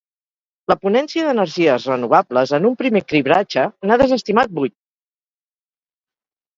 [0.71, 4.79] La Ponència d'Energies Renovables, en un primer cribratge, n'ha desestimat vuit.